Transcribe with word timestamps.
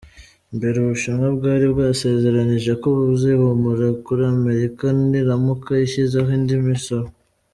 Mbere, 0.55 0.75
Ubushinwa 0.79 1.27
bwari 1.37 1.65
bwasezeranyije 1.73 2.71
ko 2.81 2.87
buzihimura 3.09 3.87
kuri 4.05 4.23
Amerika 4.35 4.85
niramuka 5.09 5.71
ishyizeho 5.85 6.29
indi 6.39 6.55
misoro. 6.69 7.09